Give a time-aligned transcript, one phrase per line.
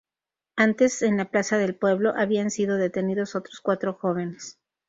[0.55, 4.57] Antes en la plaza del pueblo, habían sido detenidos otros cuatro jóvenes.